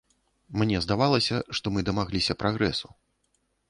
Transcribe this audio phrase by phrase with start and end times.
[0.61, 2.87] Мне здавалася, што мы дамагліся прагрэсу.